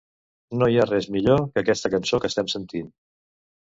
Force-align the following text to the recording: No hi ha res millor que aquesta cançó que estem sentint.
No 0.61 0.69
hi 0.71 0.77
ha 0.77 0.85
res 0.87 1.09
millor 1.15 1.45
que 1.51 1.63
aquesta 1.65 1.93
cançó 1.97 2.21
que 2.25 2.33
estem 2.33 2.53
sentint. 2.55 2.93